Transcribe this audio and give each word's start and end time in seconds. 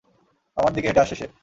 আমার 0.57 0.71
দিকে 0.73 0.87
হেঁটে 0.87 1.03
আসছে 1.03 1.15
সে। 1.15 1.27